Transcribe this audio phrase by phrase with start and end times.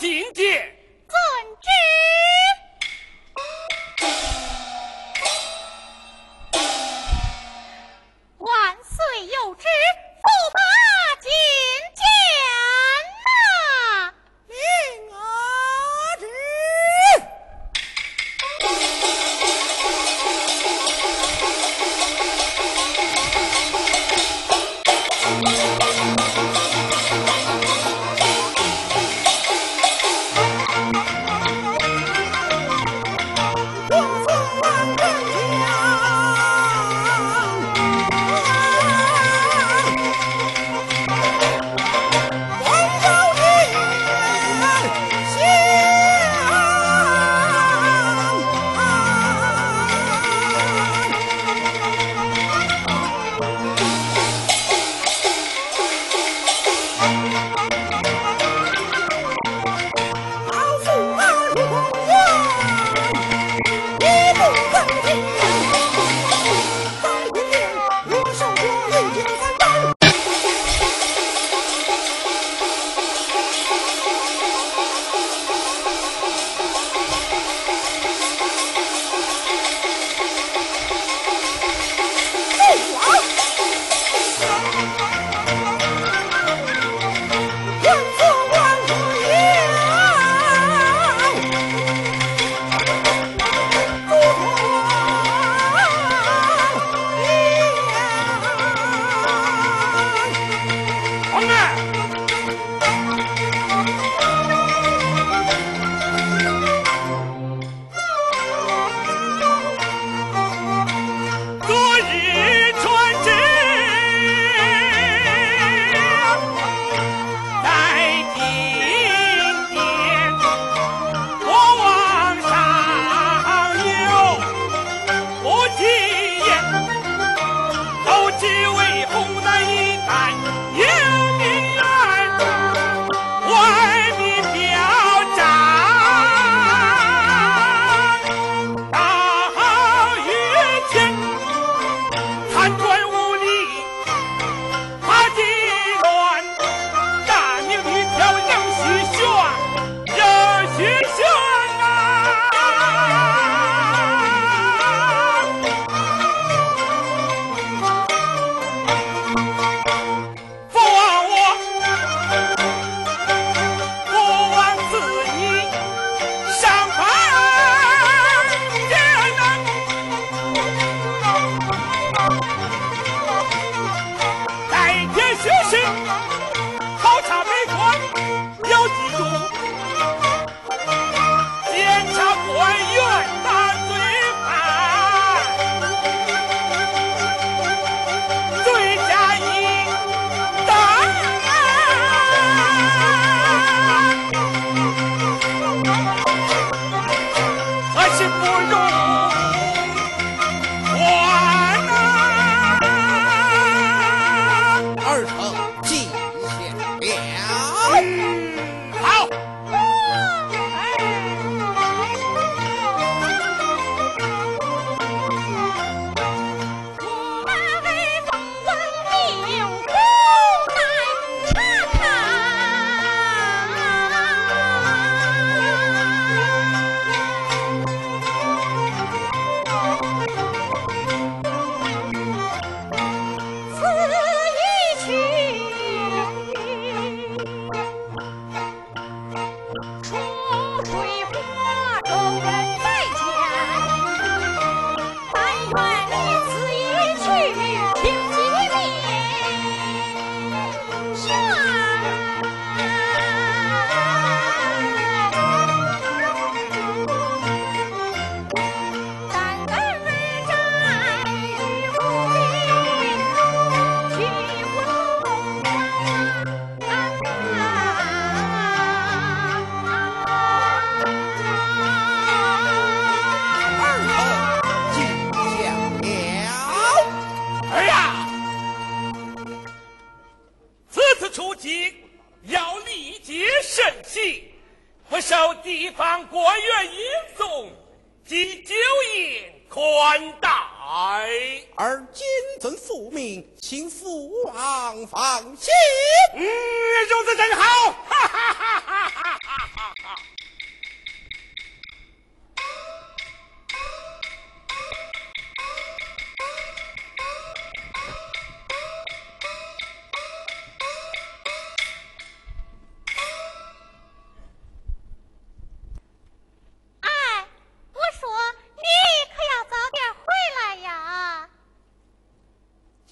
[0.00, 0.75] 命他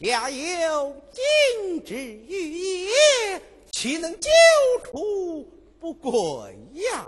[0.00, 2.92] 家有金枝玉叶，
[3.70, 4.28] 岂能久
[4.82, 5.48] 处
[5.78, 6.12] 不归
[6.92, 7.06] 呀？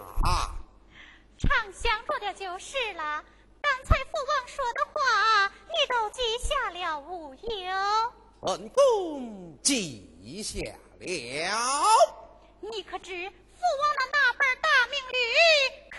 [1.36, 3.24] 常想着的就是了。
[3.60, 8.12] 刚才父王说的话，你都记下了无忧？
[8.40, 10.60] 本宫记下
[11.00, 11.84] 了。
[12.60, 15.18] 你可知父王的那本大命律
[15.90, 15.98] 可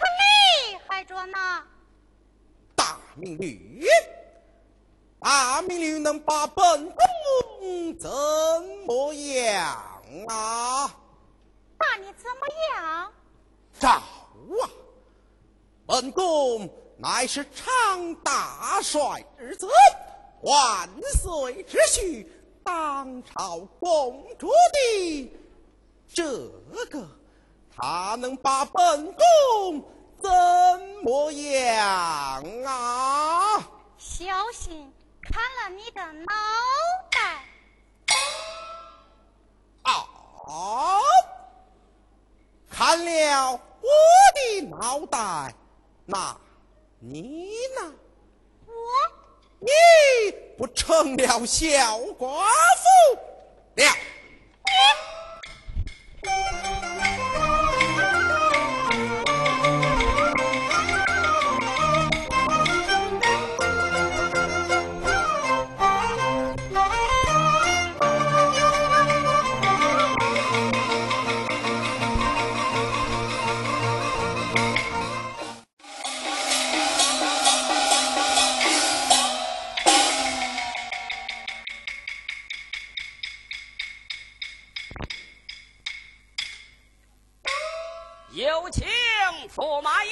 [0.72, 1.63] 厉害着呢？
[2.75, 3.86] 大命律。
[5.19, 8.09] 大命令能把本宫怎
[8.86, 9.65] 么样
[10.27, 10.88] 啊？
[11.77, 13.12] 把你怎么样？
[13.79, 14.69] 赵啊！
[15.86, 19.67] 本宫乃是常大帅之子，
[20.41, 20.89] 万
[21.21, 22.25] 岁之婿，
[22.63, 25.31] 当朝公主的
[26.13, 26.47] 这
[26.89, 27.07] 个，
[27.75, 29.83] 他能把本宫
[30.21, 30.29] 怎
[31.03, 33.59] 么样啊？
[33.97, 34.91] 小心！
[35.29, 36.34] 看了你的脑
[37.12, 37.43] 袋，
[39.84, 41.01] 哦，
[42.69, 43.60] 砍了我
[44.36, 45.53] 的脑袋，
[46.05, 46.36] 那
[47.00, 47.93] 你呢？
[48.65, 48.74] 我，
[49.60, 49.69] 你
[50.57, 51.67] 不成了小
[52.17, 52.46] 寡
[52.77, 52.86] 妇
[53.75, 53.84] 了？
[88.31, 88.86] 有请
[89.55, 90.12] 驸马爷。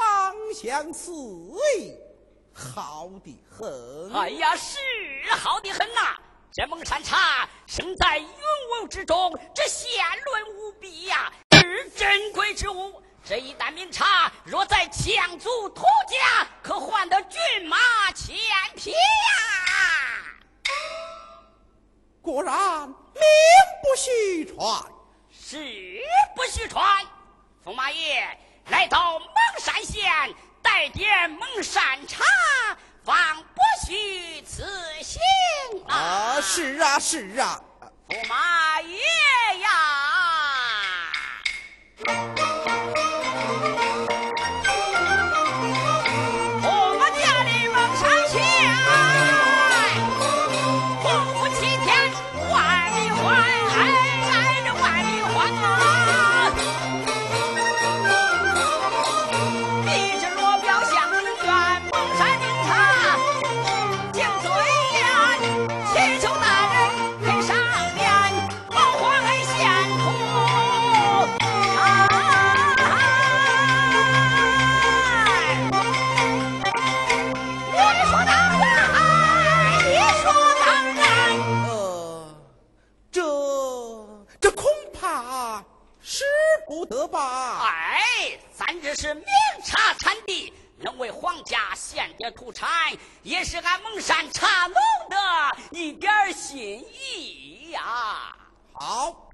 [0.00, 1.94] 芳香四溢，
[2.54, 4.14] 好的很。
[4.14, 4.78] 哎呀，是
[5.28, 6.16] 好的很呐！
[6.50, 13.02] 这蒙山茶生在云雾之中，这鲜伦无比呀，是珍贵之物。
[13.22, 17.76] 这一担名茶，若在羌族土家，可换得骏马
[18.12, 18.34] 千
[18.74, 18.96] 匹呀！
[22.22, 22.94] 果然名
[23.82, 24.82] 不虚传，
[25.30, 26.02] 实
[26.34, 27.04] 不虚传。
[27.62, 28.38] 驸马爷
[28.70, 29.28] 来到蒙
[29.58, 30.04] 山县，
[30.62, 32.24] 带点蒙山茶，
[33.04, 33.16] 方
[33.54, 34.64] 不虚此
[35.02, 35.20] 行
[35.88, 36.40] 啊！
[36.40, 37.60] 是啊，是啊，
[38.08, 38.98] 驸马爷
[39.58, 39.68] 呀！
[86.70, 87.66] 不得吧？
[87.66, 89.24] 哎，咱这是明
[89.64, 94.76] 察产地，能为皇家献点土产，也是俺蒙山茶农
[95.08, 95.16] 的
[95.72, 98.36] 一点心意呀。
[98.72, 99.28] 好，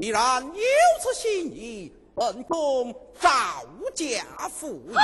[0.00, 0.62] 既然有
[1.02, 5.02] 此心意，本宫照家赴哎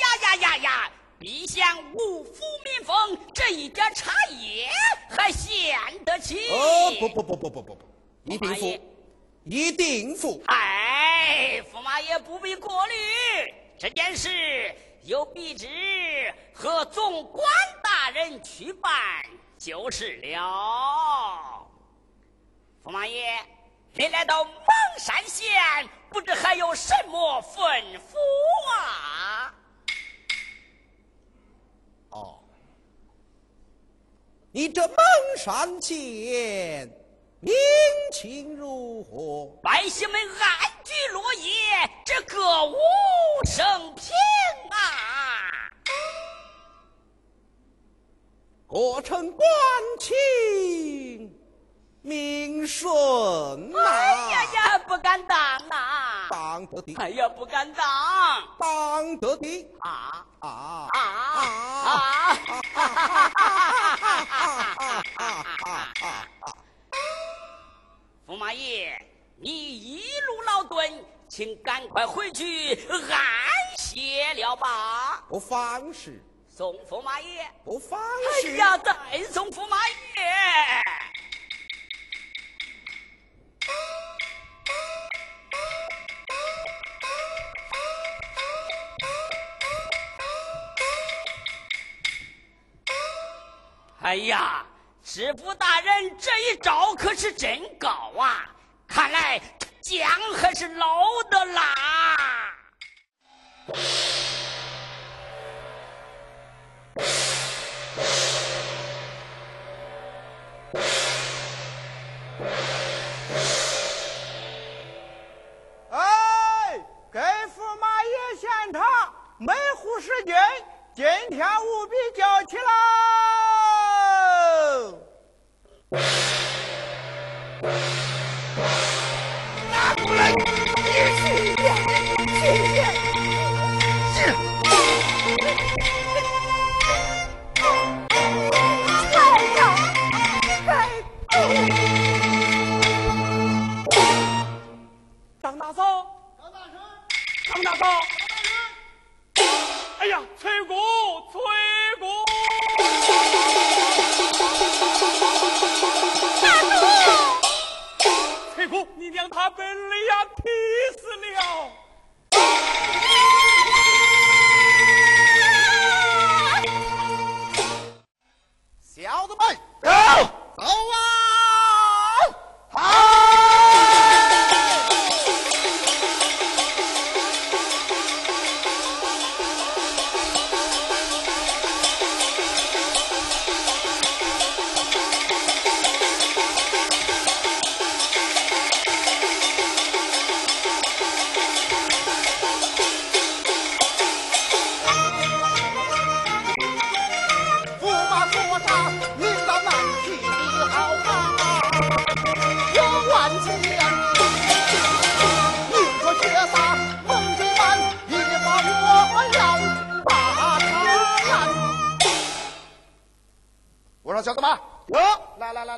[0.00, 0.90] 呀呀呀呀！
[1.20, 4.68] 陛下五福民丰，这一点茶叶
[5.08, 6.50] 还献得起？
[6.50, 7.78] 哦，不不不不不不不，
[8.24, 8.95] 一定付。
[9.46, 10.42] 一定付。
[10.46, 17.44] 哎，驸马爷不必过虑，这件事由卑职和总管
[17.80, 18.92] 大人去办
[19.56, 21.64] 就是了。
[22.82, 23.38] 驸马爷，
[23.92, 24.52] 你来到蒙
[24.98, 25.48] 山县，
[26.10, 28.16] 不知还有什么吩咐
[28.74, 29.54] 啊？
[32.10, 32.40] 哦，
[34.50, 34.96] 你这蒙
[35.36, 36.90] 山县。
[37.46, 37.54] 民
[38.10, 39.56] 情如火？
[39.62, 42.74] 百姓们安居乐业，这歌舞
[43.44, 44.12] 升平
[44.72, 44.74] 啊！
[48.66, 49.48] 过城官
[50.00, 51.32] 清
[52.02, 52.90] 民顺
[53.70, 53.78] 呐！
[53.78, 56.26] 哎呀呀，不敢当啊！
[56.28, 56.94] 当得的！
[56.96, 57.86] 哎呀，不敢当！
[58.58, 59.70] 当得的！
[59.78, 60.98] 啊啊啊
[61.84, 62.36] 啊！
[68.28, 69.00] 驸马爷，
[69.36, 75.24] 你一路劳顿，请赶快回去安歇了吧。
[75.28, 76.20] 不妨事。
[76.48, 77.48] 送驸马爷。
[77.64, 78.00] 不妨
[78.42, 78.48] 事。
[78.48, 79.94] 哎呀，再送驸马爷。
[94.00, 94.66] 哎呀！
[95.08, 98.36] 知府大人，这一招可是真高哇！
[98.88, 99.40] 看来
[99.82, 99.98] 姜
[100.36, 100.86] 还是老
[101.30, 101.95] 的辣。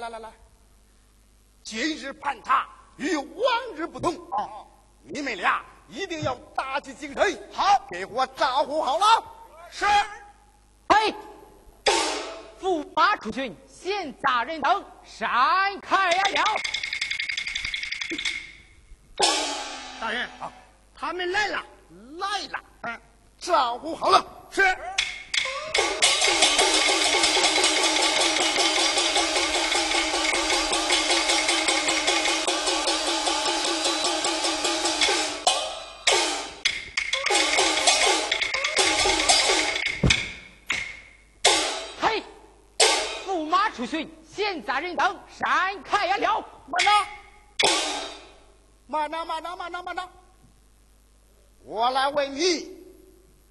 [0.09, 0.31] 来来来
[1.63, 2.67] 今日盘查
[2.97, 4.65] 与往日不同啊！
[5.03, 9.23] 你们俩一定要打起精神，好，给我招呼好了。
[9.71, 9.85] 是。
[10.89, 11.15] 嘿，
[12.59, 16.43] 驸马出巡，闲杂人等闪开呀了。
[20.01, 20.51] 大人啊，
[20.95, 21.63] 他们来了，
[22.17, 22.65] 来了。
[22.85, 23.01] 嗯，
[23.39, 24.25] 招呼好了。
[24.51, 24.63] 是。
[43.89, 46.45] 驸马出巡，闲杂人等闪开了。
[48.87, 50.09] 慢着，慢着，慢着，慢着，慢着。
[51.65, 52.77] 我来问你，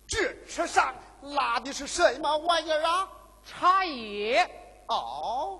[0.08, 3.10] 这车上拉的是什么玩意儿啊？
[3.44, 4.50] 茶叶。
[4.88, 5.60] 哦，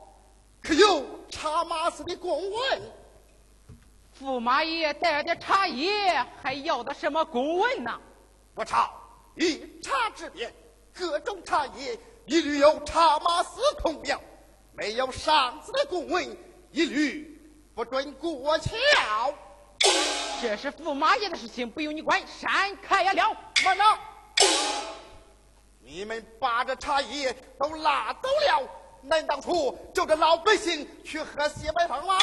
[0.62, 2.82] 可有茶马寺的公文？
[4.20, 8.00] 驸马爷带的茶叶，还要的什么公文呢？
[8.56, 8.92] 我查
[9.36, 10.52] 一茶之便，
[10.94, 14.20] 各种茶叶一律有茶马寺通标，
[14.78, 16.38] 没有上司的公文，
[16.72, 17.42] 一律
[17.74, 18.70] 不准过桥。
[20.40, 23.36] 这是驸马爷的事情，不用你管，闪开呀了。
[23.66, 23.84] 慢着，
[25.82, 28.70] 你们把这茶叶都拉走了，
[29.02, 32.20] 难当初叫这老百姓去喝西北风吗？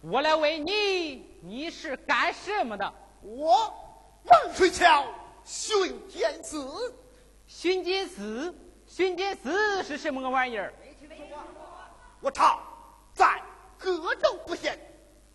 [0.00, 2.94] 我来问你，你是干什么的？
[3.20, 3.74] 我
[4.22, 5.04] 孟水桥
[5.44, 6.94] 巡检司。
[7.48, 8.54] 巡检司，
[8.88, 10.72] 巡检司是什么个玩意儿？
[12.20, 12.58] 我查
[13.14, 13.40] 在
[13.78, 14.78] 各州不县。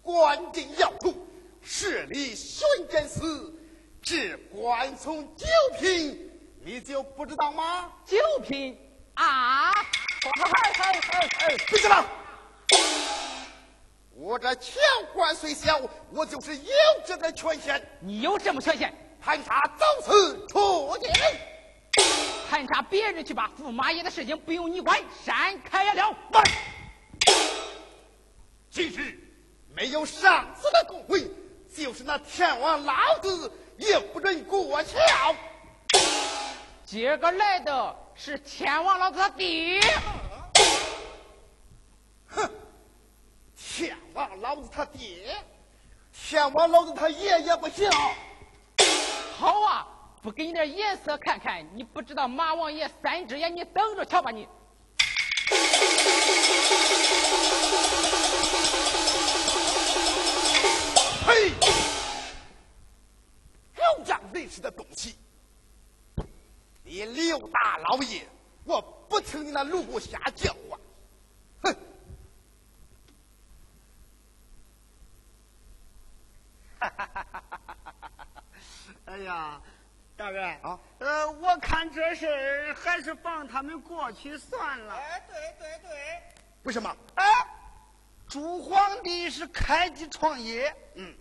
[0.01, 1.15] 关进要处，
[1.61, 3.57] 设立巡检司，
[4.01, 5.45] 治官从九
[5.79, 6.29] 品，
[6.61, 7.89] 你就不知道吗？
[8.03, 8.77] 九品
[9.13, 9.71] 啊！
[14.15, 14.73] 我这桥
[15.13, 15.79] 官虽小，
[16.11, 16.73] 我就是有
[17.05, 17.81] 这个权限。
[18.01, 18.93] 你有什么权限？
[19.21, 21.09] 盘查走私出境，
[22.53, 23.49] 盘查别人去吧。
[23.59, 26.15] 驸马爷的事情不用你管，闪开了。
[28.69, 29.19] 今日。
[29.75, 31.31] 没有上司的公文，
[31.75, 35.35] 就是那天王老子也不准过桥。
[36.85, 39.81] 今儿个来的是天王老子他爹。
[42.27, 42.47] 哼，
[43.57, 45.35] 天王老子他爹，
[46.13, 47.89] 天王老子他爷爷不行。
[49.39, 49.87] 好啊，
[50.23, 54.47] 不给你点颜色看看，你不知道马王爷三只眼，你等着瞧吧你。
[61.27, 61.51] 嘿，
[63.75, 65.17] 有样人士的东西！
[66.83, 68.25] 你刘大老爷，
[68.63, 70.79] 我不听你那鲁部瞎叫唤！
[71.63, 71.75] 哼！
[76.79, 77.63] 哈哈哈哈哈
[78.13, 78.43] 哈！
[79.05, 79.61] 哎呀，
[80.15, 84.93] 大人啊，呃，我看这事儿还是放他们过去算了。
[84.93, 86.21] 哎，对对对，
[86.63, 86.95] 为什么？
[87.15, 87.25] 哎，
[88.27, 91.13] 朱皇帝是开基创业，嗯。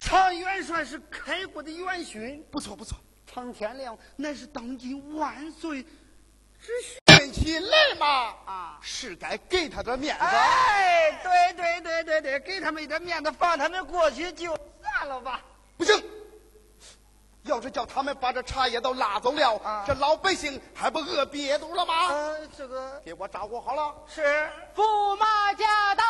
[0.00, 2.98] 常元帅是开国的元勋，不错不错。
[3.26, 6.72] 常天亮乃是当今万岁之
[7.06, 8.06] 选起来嘛，
[8.46, 10.24] 啊，是该给他点面子。
[10.24, 15.42] 哎，对对对对对，给他们一点面子，放他们过去就算了吧。
[15.76, 16.02] 不行，
[17.44, 22.08] 要是叫他们把这茶叶都拉走了，啊、这老百姓还不饿瘪肚了吗？
[22.08, 23.94] 呃，这个给我招呼好了。
[24.06, 24.22] 是，
[24.76, 26.04] 驸马驾到。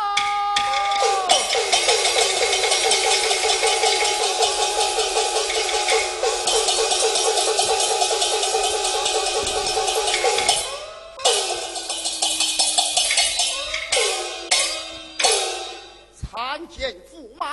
[16.32, 17.46] 参见驸马，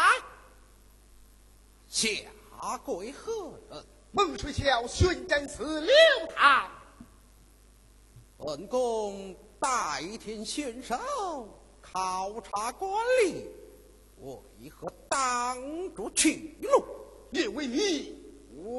[1.87, 2.09] 下
[2.77, 3.85] 跪何人？
[4.11, 5.93] 孟水桥宣战死刘
[6.35, 6.69] 唐。
[8.37, 10.97] 本宫代天巡守，
[11.81, 12.91] 考察官
[13.25, 13.43] 吏，
[14.21, 15.57] 为何挡
[15.93, 16.69] 住去路？
[17.31, 18.15] 因为你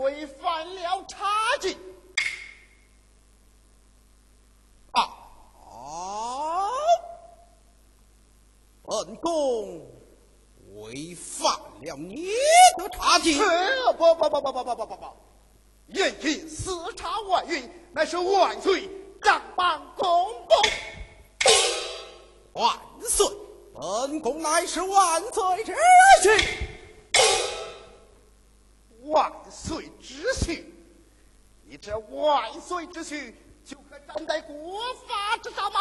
[0.00, 1.26] 违反了茶
[1.60, 1.76] 禁。
[4.92, 6.68] 啊！
[8.84, 9.82] 本宫
[10.76, 12.32] 违反了你
[12.76, 13.38] 的茶禁？
[13.96, 15.16] 不不不不不不不不不！
[15.88, 18.88] 严禁私查外运，乃是万岁
[19.22, 20.06] 丈榜公
[20.46, 20.56] 公。
[22.52, 23.26] 万岁！
[23.74, 25.72] 本宫乃是万岁之
[26.22, 26.44] 婿。
[29.04, 30.64] 万岁之婿，
[31.64, 33.32] 你这万岁之婿，
[33.64, 35.80] 就可站在国法之上吗？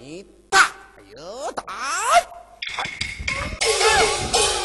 [0.00, 0.72] 你大
[1.14, 1.66] 有胆！
[2.78, 4.55] Oh!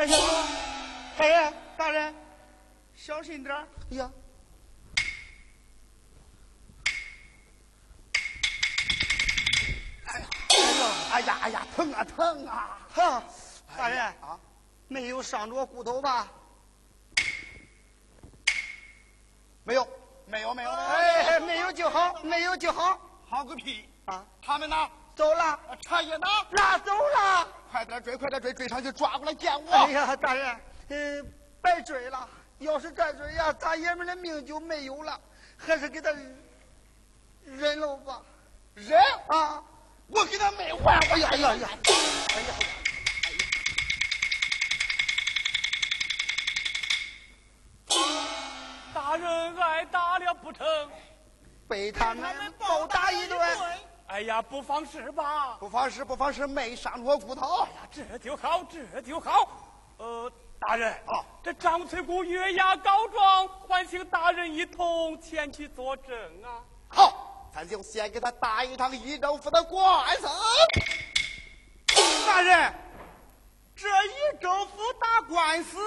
[0.00, 0.16] 哎呀，
[1.18, 2.14] 大人大人，
[2.96, 3.54] 小心点
[3.90, 4.10] 呀！
[10.06, 10.26] 哎呀。
[11.12, 12.78] 哎呀哎呀，疼啊疼啊！
[12.94, 13.22] 哈，
[13.76, 14.40] 大人啊，
[14.88, 16.26] 没有伤着骨头吧？
[19.64, 19.86] 没有，
[20.24, 22.98] 没有，没有，哎，没有就好，没有就好。
[23.28, 23.86] 好个屁！
[24.06, 24.90] 啊，他们呢？
[25.14, 26.26] 走了，茶叶呢？
[26.52, 27.59] 拿走了。
[27.70, 29.70] 快点追，快点追，追上去抓过来见我！
[29.70, 32.28] 哎呀，大人，嗯，别追了。
[32.58, 35.18] 要是再追呀，咱爷们的命就没有了。
[35.56, 36.10] 还是给他
[37.44, 38.20] 忍了吧。
[38.74, 39.62] 忍啊！
[40.08, 40.98] 我给他没完！
[41.10, 41.68] 哎呀哎呀哎呀！
[42.34, 42.54] 哎呀！
[48.92, 50.66] 大人挨打了不成？
[51.68, 53.38] 被他们暴打一顿。
[54.10, 55.56] 哎呀，不妨事吧？
[55.60, 57.60] 不妨事，不妨事，没伤我骨头。
[57.60, 59.48] 哎呀，这就好，这就好。
[59.98, 66.58] 呃，大人啊，这张翠姑月牙告状，还请大人一同前去作证啊。
[66.88, 70.26] 好，咱就先给他打一场一州府的官司。
[72.26, 72.74] 大人，
[73.76, 75.78] 这一州府打官司，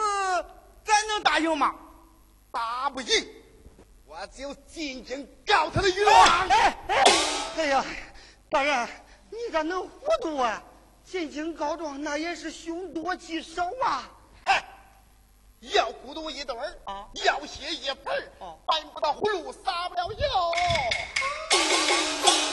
[0.85, 1.75] 咱能打赢吗？
[2.51, 3.27] 打不赢，
[4.05, 6.47] 我就进京告他的冤枉。
[6.47, 7.03] 哎哎，
[7.57, 7.83] 哎呀，
[8.53, 8.87] 大人，
[9.31, 10.61] 你咋能糊涂啊？
[11.03, 14.07] 进京告状那也是凶多吉少啊！
[14.45, 14.63] 嗨，
[15.73, 20.17] 要糊涂一对儿啊，要血一盆儿哦，搬不到葫芦撒不了油。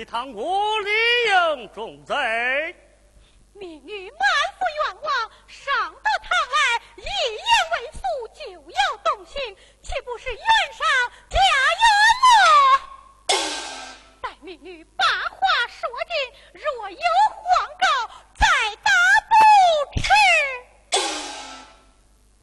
[0.00, 0.40] 善祭堂鼓，
[0.80, 0.90] 理
[1.28, 2.16] 应重罪。
[3.52, 4.18] 民女满
[4.56, 5.12] 腹愿望，
[5.46, 6.56] 上得堂来，
[6.96, 8.00] 一言未付
[8.32, 8.40] 就
[8.70, 9.38] 要动刑，
[9.82, 10.40] 岂不是冤
[10.72, 10.86] 上
[11.28, 11.38] 加
[11.76, 11.82] 冤
[12.24, 13.36] 了？
[14.22, 15.38] 待民女把话
[15.68, 16.98] 说尽，若有
[17.34, 17.84] 谎告，
[18.34, 18.46] 再
[18.82, 18.90] 打
[19.28, 19.34] 不
[20.00, 20.08] 迟。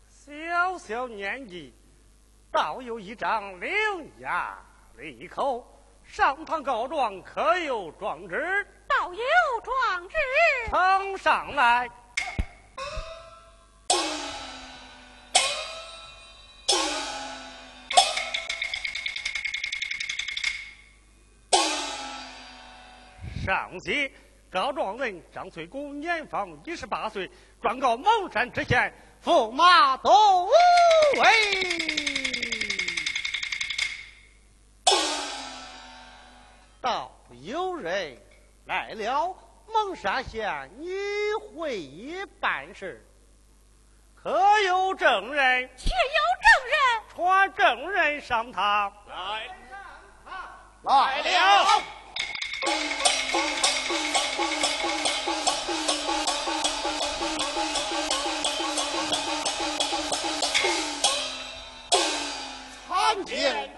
[0.08, 1.74] 小小年纪，
[2.52, 3.72] 倒有一张伶
[4.20, 4.64] 牙
[4.96, 5.77] 俐口，
[6.08, 8.66] 上堂告状可有状纸？
[8.88, 9.20] 倒有
[9.64, 10.16] 状纸。
[10.70, 11.88] 呈上来。
[23.46, 24.12] 上级
[24.50, 27.30] 告状人张翠姑年方一十八岁，
[27.62, 28.92] 状告蒙山知县
[29.24, 32.27] 驸马窦为。
[37.48, 38.18] 有人
[38.66, 39.34] 来了，
[39.68, 40.90] 蒙山县你
[41.56, 43.02] 会议办事，
[44.22, 45.70] 可有证人？
[45.78, 46.76] 且有证人。
[47.16, 48.92] 传证人上堂。
[49.08, 49.48] 来，
[50.84, 51.82] 来了。
[62.90, 63.77] 参见。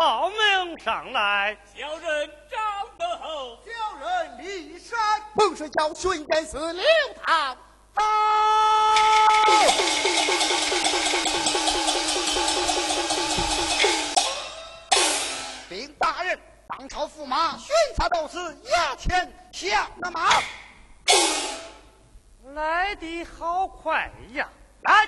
[0.00, 1.54] 报名上来。
[1.76, 2.58] 小人张
[2.96, 4.98] 德厚，小人李山，
[5.34, 6.82] 蒙水桥巡检司刘
[7.22, 7.54] 唐。
[7.92, 8.02] 到。
[15.68, 20.30] 禀大人，当朝驸马巡查到此衙前下了马。
[22.54, 24.48] 来的好快呀！
[24.80, 25.06] 来，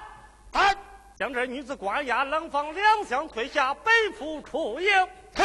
[0.52, 0.76] 来，
[1.16, 4.88] 将这女子关押，冷房两相退下，北府出营。
[5.34, 5.42] 去。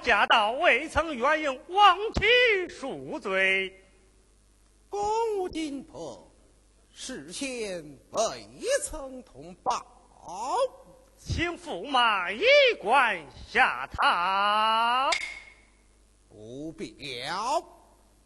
[0.00, 2.22] 驾到，未曾援迎，望其
[2.74, 3.72] 恕罪。
[4.88, 6.30] 公务金破，
[6.92, 8.48] 事先未
[8.82, 9.84] 曾通报，
[11.18, 12.42] 请驸马一
[12.80, 15.10] 官下堂。
[16.28, 17.62] 不必了。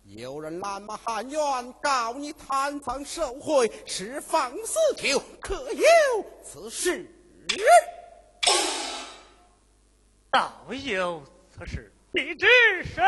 [0.04, 5.84] 有人拦马喊冤，告你贪赃受贿，释放死囚，可有
[6.42, 7.10] 此事？
[10.30, 11.22] 道有
[11.56, 12.48] 此事，必知
[12.82, 13.04] 身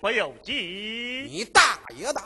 [0.00, 1.28] 不由己。
[1.30, 2.20] 你大爷的！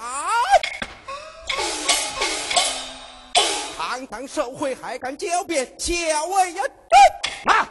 [3.77, 5.93] 堂堂受贿还敢狡辩，小
[6.25, 6.63] 为呀！
[7.49, 7.69] 啊！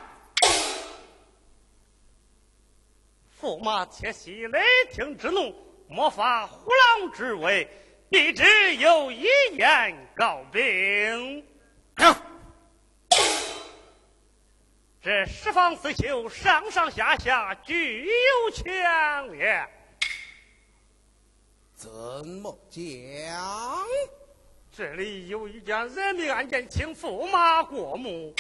[3.42, 4.60] 驸马切息雷
[4.92, 5.56] 霆之怒，
[5.88, 7.68] 莫发虎狼之威，
[8.10, 11.44] 必只有一言告禀。
[15.02, 19.66] 这十方四囚上上下下俱有强烈，
[21.76, 21.90] 怎
[22.26, 23.78] 么讲？
[24.72, 28.34] 这里有一件人命案件，请驸马过目。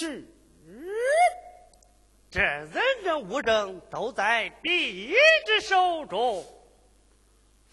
[0.00, 0.24] 是？
[2.30, 2.72] 这人
[3.04, 5.12] 证物证都在彼
[5.44, 6.42] 只手中，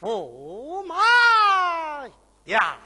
[0.02, 0.96] 驸马
[2.46, 2.80] 呀！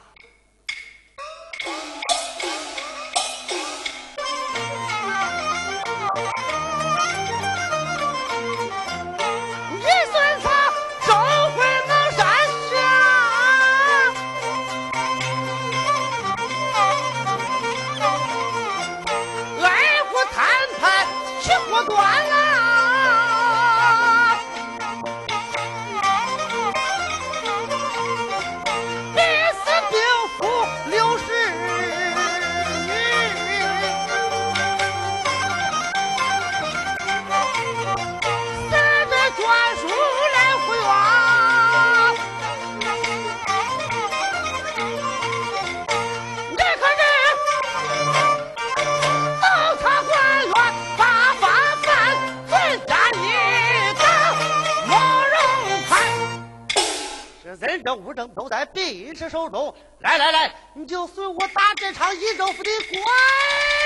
[57.81, 59.75] 人证物证都在卞氏手中。
[59.99, 63.03] 来来来，你就随我打这场益州府的官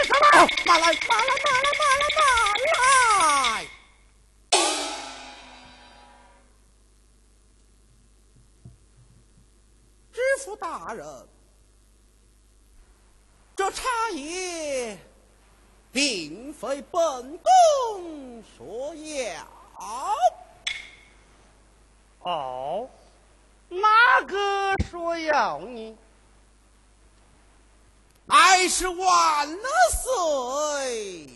[0.04, 0.46] 司吧！
[0.66, 2.06] 马来，马来，马来，马来，
[2.68, 3.66] 马来！
[10.12, 11.06] 知府大人，
[13.56, 13.84] 这茶
[14.14, 14.98] 叶
[15.94, 19.48] 并非本宫所要。
[22.20, 22.90] 哦，
[23.82, 25.98] 哪个说要你？
[28.28, 29.48] 爱是万
[29.92, 31.30] 岁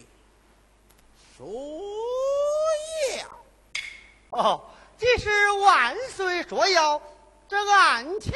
[1.37, 1.45] 说
[3.17, 3.27] 要。
[4.31, 4.61] 哦，
[4.97, 7.01] 既是万岁说要，
[7.47, 8.33] 这案情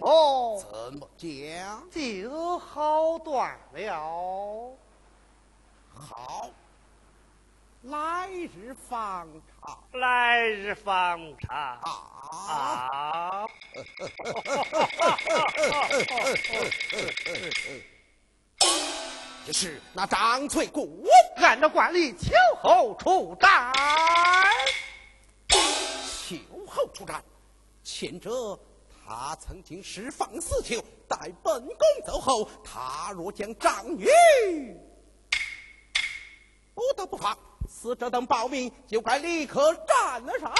[0.00, 1.90] 哦怎么讲？
[1.90, 4.76] 就好断了。
[5.94, 6.48] 好。
[7.82, 9.28] 来日方
[9.62, 11.56] 长，来日方长
[12.32, 13.46] 啊！
[19.46, 21.06] 这是那张翠姑
[21.36, 23.72] 按照惯例秋后出战，
[25.48, 27.22] 秋后出战。
[27.84, 28.58] 前者
[29.06, 34.08] 他曾经释放四囚，待本宫走后，他若将张女
[36.74, 37.38] 不得不放。
[37.68, 40.52] 死者等报名，就该立刻斩了上。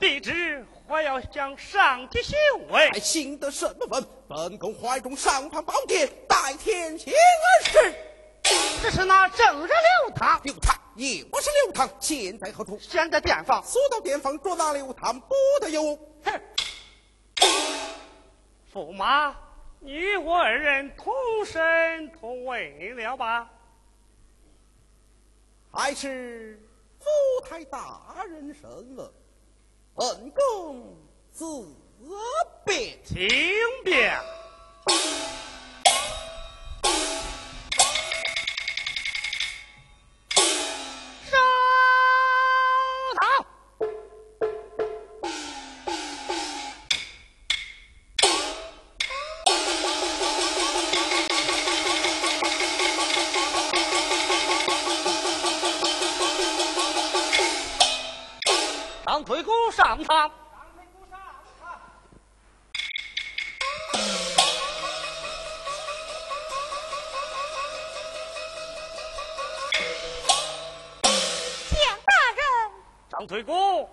[0.00, 0.32] 弟子
[0.88, 2.36] 还要向上级询
[2.68, 4.04] 问，幸得什么分？
[4.28, 7.94] 本宫怀中上堂宝剑，待天行而逝。
[8.82, 10.76] 这是那证人刘唐，刘唐，
[11.30, 12.76] 我是刘唐，现在何处？
[12.80, 13.62] 现在殿房。
[13.62, 15.98] 速到殿房捉拿刘唐，不得有误。
[18.74, 19.36] 驸马，
[19.78, 21.14] 你我二人同
[21.46, 23.48] 生同位了吧？
[25.74, 26.60] 还是
[26.98, 27.06] 夫
[27.48, 29.10] 太大人神了，
[29.94, 30.94] 本宫
[31.32, 31.44] 自
[32.62, 33.16] 便，请
[33.82, 34.20] 便。
[73.22, 73.88] 张推古，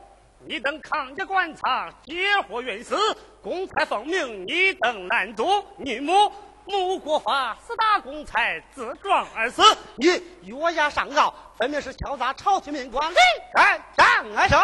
[0.48, 2.16] 你等抗日官场，结
[2.48, 2.98] 伙冤死，
[3.44, 6.32] 公财奉命，你等拦阻，你母
[6.66, 9.62] 母国法，四大公才自撞而死，
[9.98, 10.08] 你
[10.42, 13.14] 越押上告，分明是敲诈朝廷命官，
[13.54, 14.60] 敢张来生。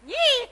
[0.00, 0.51] 你怎天晴而逝，你唱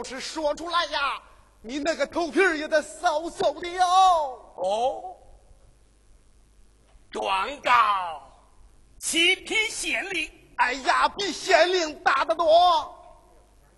[0.00, 1.20] 要是说出来呀，
[1.60, 3.84] 你那个头皮也得嗖嗖的哟。
[4.56, 5.14] 哦，
[7.10, 8.26] 状告。
[8.98, 12.96] 七品县令，哎呀，比县令大得多。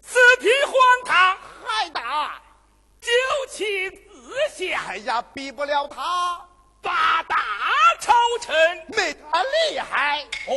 [0.00, 0.72] 四品黄
[1.04, 2.40] 堂还大。
[3.00, 3.10] 九
[3.50, 6.48] 卿四相，哎呀，比不了他。
[6.80, 7.36] 八大
[8.00, 8.54] 朝臣，
[8.96, 10.22] 没他厉害。
[10.46, 10.54] 哦，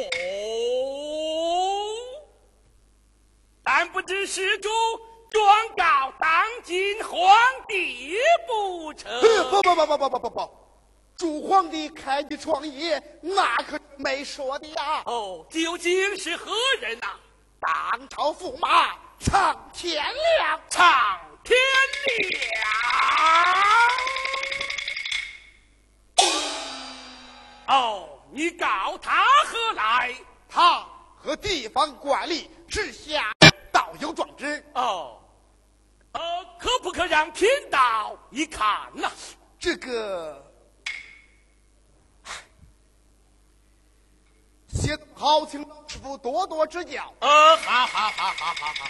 [3.63, 4.69] 但不知施主
[5.35, 7.19] 状告当今皇
[7.67, 8.17] 帝
[8.47, 9.11] 不成？
[9.49, 10.49] 不不不不不不不不。
[11.17, 15.03] 主皇帝开的创业，那可没说的呀！
[15.05, 17.07] 哦，究竟是何人呐？
[17.59, 20.01] 当朝驸马常天
[20.39, 21.57] 亮，常天
[22.29, 22.63] 亮。
[27.67, 30.15] 哦，你告他何来？
[30.47, 30.85] 他
[31.17, 33.33] 和地方官吏是下
[33.71, 34.63] 道有状之。
[34.73, 35.17] 哦，
[36.15, 39.11] 呃，可不可让贫道一看呐？
[39.59, 40.41] 这个。
[44.69, 47.13] 写得好，请老师傅多多指教。
[47.19, 48.89] 呃，好好好好好好。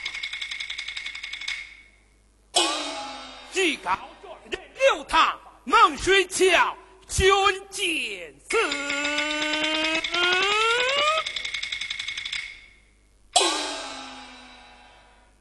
[3.52, 7.26] 祭高状人刘唐，孟水桥，军
[7.70, 8.58] 见死。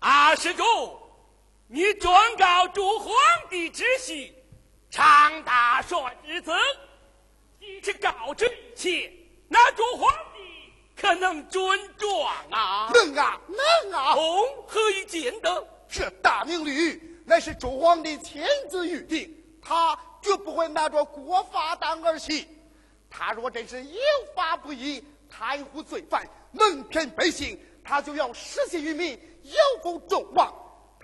[0.00, 0.62] 阿施主，
[1.66, 3.10] 你转告诸皇
[3.48, 4.34] 帝之息，
[4.90, 6.52] 常大帅之子，
[7.58, 9.12] 即是告知一切，
[9.48, 10.72] 那诸皇帝。
[10.96, 11.62] 可能准
[11.96, 12.88] 状啊？
[12.94, 14.14] 能啊，能啊！
[14.14, 15.66] 哦，何以见得？
[15.88, 22.46] 这大明律乃是周皇帝亲自预定，他绝不会拿着国法当儿戏。
[23.10, 24.00] 他若真是有
[24.36, 30.54] 法不依、贪污罪犯、蒙骗百姓，他就要失信于民，有负众望。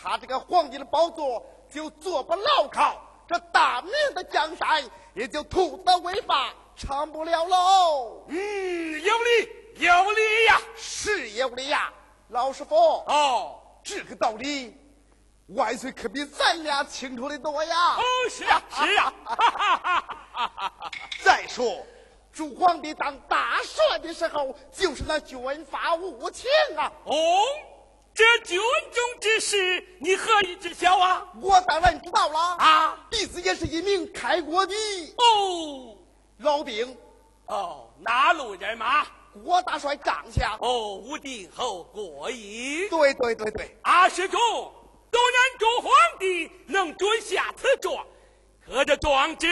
[0.02, 4.82] 他这个皇帝的宝座就坐不牢靠，这大明的江山
[5.14, 8.24] 也就徒得违法，成不了喽。
[8.28, 9.48] 嗯，有理。
[9.76, 11.90] 有理呀，是有理呀，
[12.28, 12.76] 老师傅。
[12.76, 14.76] 哦，这个道理，
[15.46, 17.96] 万岁可比咱俩清楚的多呀。
[17.96, 19.12] 哦，是啊，是啊。
[21.24, 21.78] 再说，
[22.30, 26.92] 朱皇帝当大帅的时候，就是那军阀无情啊。
[27.04, 27.14] 哦，
[28.14, 31.26] 这军中之事，你何以知晓啊？
[31.40, 32.38] 我当然知道了。
[32.56, 34.74] 啊，弟子也是一名开国的
[35.16, 35.96] 哦
[36.38, 36.96] 老兵。
[37.46, 39.06] 哦，哪路人马？
[39.44, 42.88] 郭大帅帐下哦，武定侯郭义。
[42.88, 48.04] 对对对对，阿施主，都南诸皇帝能准下此状，
[48.66, 49.46] 可这状纸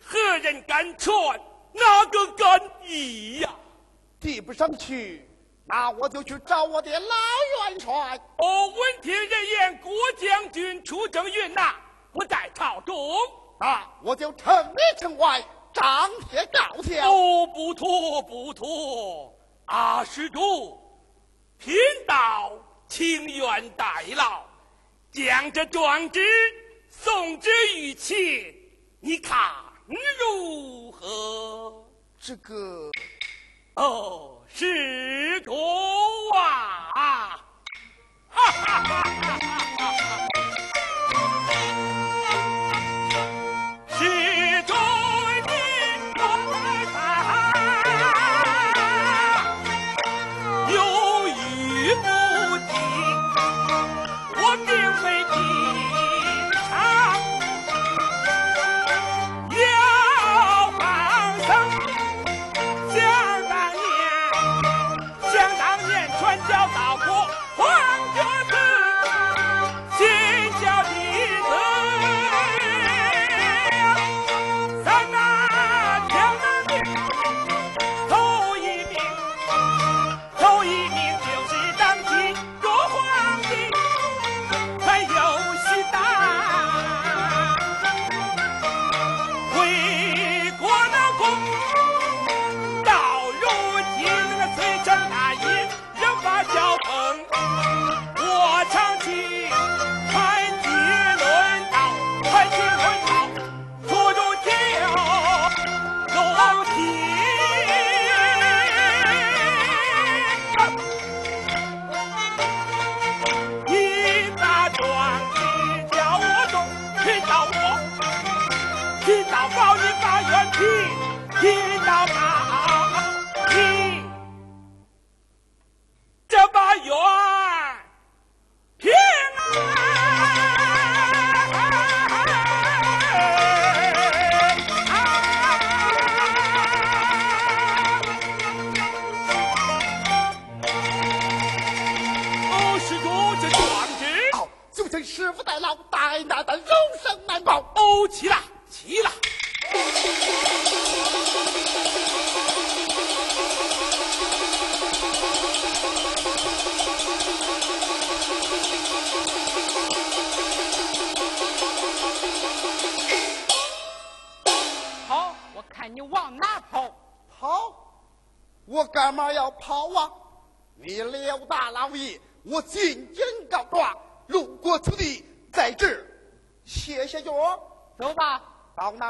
[0.00, 1.38] 何人敢传？
[1.74, 3.54] 哪个敢议呀？
[4.18, 5.27] 递不上去，
[5.68, 8.18] 那我就去找我的老元帅。
[8.38, 11.74] 哦，闻听人言，郭将军军出征云南，
[12.12, 12.96] 不在朝中，
[13.60, 17.12] 那我就城里城外张贴告条。
[17.12, 19.32] 哦，不妥不妥，
[19.66, 20.80] 阿施主，
[21.58, 22.52] 贫道
[22.88, 24.42] 情愿代劳，
[25.12, 26.20] 将这状纸
[26.88, 28.54] 送之于妾，
[29.00, 29.38] 你看
[29.86, 31.84] 如何？
[32.18, 32.90] 这个，
[33.76, 35.52] 哦，施主
[36.34, 37.38] 啊！
[38.28, 39.38] 哈哈哈哈
[39.78, 40.37] 哈！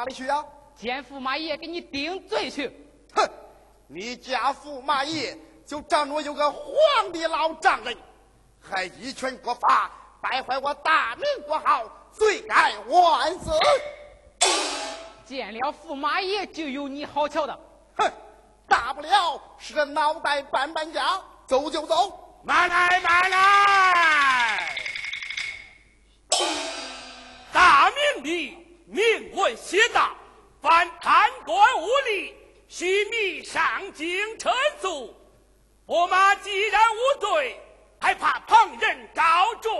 [0.09, 0.45] 里去啊？
[0.75, 2.73] 见驸马爷给你顶罪去。
[3.15, 3.29] 哼，
[3.87, 5.37] 你家驸马爷
[5.67, 7.97] 就仗着有个皇帝老丈人，
[8.61, 9.91] 还一拳国法，
[10.21, 13.51] 败坏我大明国号，罪该万死。
[15.27, 17.61] 见了驸马爷就有你好瞧的。
[17.97, 18.11] 哼，
[18.67, 22.41] 大不了是个脑袋搬搬家，走就走。
[22.45, 24.77] 慢来，慢来！
[27.53, 28.58] 大明里
[28.91, 30.17] 明文写道：
[30.63, 32.33] 凡贪官污吏，
[32.69, 35.15] 须密上京陈诉。
[35.85, 37.61] 我马既然无罪，
[38.01, 39.75] 还怕旁人告状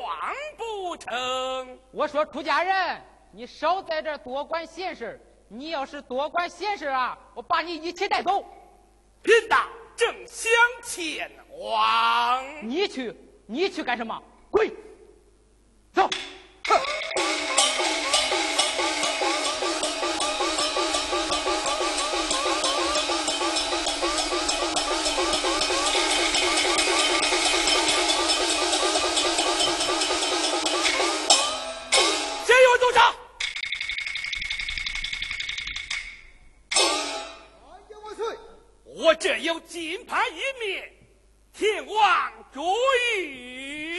[0.59, 1.79] 不成？
[1.91, 3.03] 我说出家人，
[3.33, 5.19] 你少在这多管闲事。
[5.49, 8.45] 你要是多管闲事啊，我把你一起带走。
[9.23, 10.53] 贫道正想
[10.83, 12.69] 前往。
[12.69, 14.23] 你去，你去干什么？
[14.51, 14.71] 滚！
[15.95, 16.11] 走。
[16.65, 16.77] 谁
[39.99, 40.93] 金牌一面，
[41.53, 42.63] 天王朱
[43.17, 43.99] 玉。